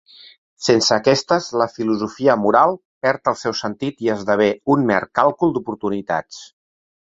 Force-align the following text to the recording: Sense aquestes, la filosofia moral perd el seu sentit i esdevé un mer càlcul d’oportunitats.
Sense 0.67 0.93
aquestes, 0.95 1.49
la 1.63 1.67
filosofia 1.73 2.37
moral 2.47 2.75
perd 3.07 3.31
el 3.35 3.39
seu 3.43 3.57
sentit 3.61 4.03
i 4.07 4.13
esdevé 4.17 4.51
un 4.77 4.89
mer 4.93 5.01
càlcul 5.23 5.57
d’oportunitats. 5.59 6.45